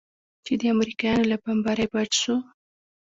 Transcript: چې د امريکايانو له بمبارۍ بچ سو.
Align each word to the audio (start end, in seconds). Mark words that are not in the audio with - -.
چې 0.45 0.53
د 0.59 0.63
امريکايانو 0.73 1.29
له 1.31 1.37
بمبارۍ 1.43 1.87
بچ 1.93 2.11
سو. 2.21 2.35